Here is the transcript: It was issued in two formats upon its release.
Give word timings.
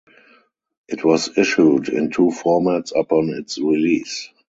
It 0.87 1.05
was 1.05 1.37
issued 1.37 1.87
in 1.89 2.09
two 2.09 2.31
formats 2.31 2.91
upon 2.99 3.29
its 3.29 3.59
release. 3.59 4.29